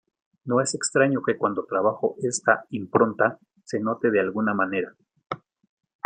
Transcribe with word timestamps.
No 0.45 0.59
es 0.61 0.73
extraño 0.73 1.21
que 1.21 1.37
cuando 1.37 1.65
trabajo 1.65 2.15
esta 2.23 2.65
impronta 2.71 3.37
se 3.63 3.79
note 3.79 4.09
de 4.09 4.19
alguna 4.19 4.51
manera". 4.55 4.95